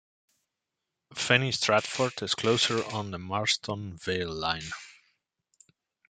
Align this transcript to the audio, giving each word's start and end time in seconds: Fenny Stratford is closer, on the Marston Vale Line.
Fenny 1.13 1.51
Stratford 1.51 2.23
is 2.23 2.33
closer, 2.33 2.83
on 2.91 3.11
the 3.11 3.19
Marston 3.19 3.93
Vale 3.97 4.33
Line. 4.33 4.65